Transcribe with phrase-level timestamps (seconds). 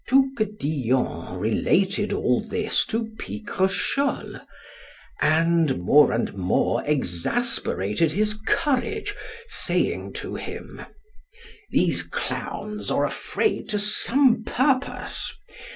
[0.09, 4.41] Touquedillon related all this to Picrochole,
[5.21, 9.13] and more and more exasperated his courage,
[9.47, 10.81] saying to him,
[11.69, 15.31] These clowns are afraid to some purpose.